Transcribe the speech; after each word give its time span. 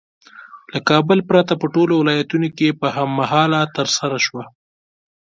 له 0.71 0.79
کابل 0.89 1.19
پرته 1.29 1.53
په 1.61 1.67
ټولو 1.73 1.93
ولایتونو 1.97 2.47
کې 2.57 2.77
په 2.81 2.87
هم 2.95 3.09
مهاله 3.19 3.61
ترسره 3.77 4.17
شوه. 4.25 4.43